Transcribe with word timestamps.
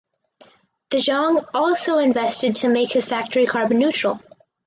De 0.89 0.97
Jong 0.99 1.45
also 1.53 1.99
invested 1.99 2.55
to 2.55 2.69
make 2.69 2.89
his 2.91 3.05
factory 3.05 3.45
carbon 3.45 3.77
neutral. 3.77 4.19